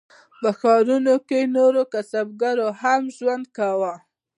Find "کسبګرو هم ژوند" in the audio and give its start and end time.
1.93-3.45